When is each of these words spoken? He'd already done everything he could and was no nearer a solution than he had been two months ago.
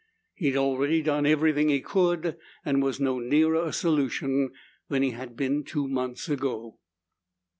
He'd 0.33 0.57
already 0.57 1.03
done 1.03 1.27
everything 1.27 1.69
he 1.69 1.79
could 1.79 2.35
and 2.65 2.81
was 2.81 2.99
no 2.99 3.19
nearer 3.19 3.63
a 3.63 3.71
solution 3.71 4.49
than 4.89 5.03
he 5.03 5.11
had 5.11 5.37
been 5.37 5.63
two 5.63 5.87
months 5.87 6.27
ago. 6.27 6.79